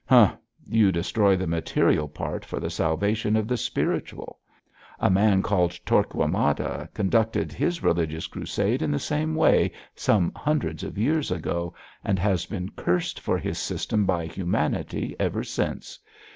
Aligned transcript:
'Humph! 0.09 0.35
you 0.67 0.91
destroy 0.91 1.35
the 1.35 1.45
material 1.45 2.07
part 2.07 2.43
for 2.43 2.59
the 2.59 2.71
salvation 2.71 3.35
of 3.35 3.47
the 3.47 3.55
spiritual. 3.55 4.39
A 4.99 5.11
man 5.11 5.43
called 5.43 5.79
Torquemada 5.85 6.89
conducted 6.95 7.53
his 7.53 7.83
religious 7.83 8.25
crusade 8.25 8.81
in 8.81 8.89
the 8.89 8.97
same 8.97 9.35
way 9.35 9.71
some 9.93 10.31
hundreds 10.35 10.83
of 10.83 10.97
years 10.97 11.29
ago, 11.29 11.75
and 12.03 12.17
has 12.17 12.47
been 12.47 12.69
cursed 12.71 13.19
for 13.19 13.37
his 13.37 13.59
system 13.59 14.05
by 14.07 14.25
humanity 14.25 15.15
ever 15.19 15.43
since. 15.43 15.99